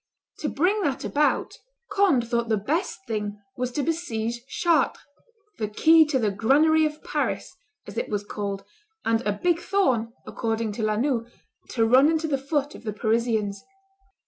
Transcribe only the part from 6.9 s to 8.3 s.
Paris," as it was